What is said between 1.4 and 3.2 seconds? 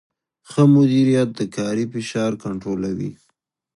کاري فشار کنټرولوي.